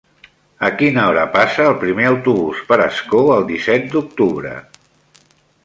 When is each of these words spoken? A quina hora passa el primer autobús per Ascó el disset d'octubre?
A 0.67 0.69
quina 0.77 1.03
hora 1.09 1.25
passa 1.35 1.67
el 1.73 1.77
primer 1.83 2.07
autobús 2.13 2.63
per 2.71 2.79
Ascó 2.87 3.21
el 3.37 3.47
disset 3.53 3.87
d'octubre? 3.93 4.55